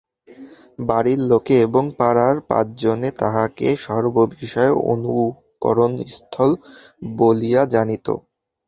[0.79, 6.51] বাড়ির লোকে এবং পাড়ার পাঁচজনে তাঁহাকে সর্ববিষয়ে অনুকরণস্থল
[7.17, 8.07] বলিয়া জানিত।